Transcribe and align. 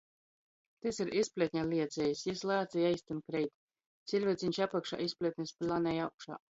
Tys 0.85 1.01
ir 1.05 1.11
izplietņa 1.19 1.65
lieciejs. 1.67 2.25
Jis 2.31 2.43
lāc 2.53 2.75
i 2.81 2.87
eistyn 2.89 3.23
kreit- 3.31 3.55
ciļvieceņš 4.15 4.65
apakšā, 4.71 5.05
izplietnis 5.09 5.59
planej 5.63 6.07
augšā! 6.13 6.45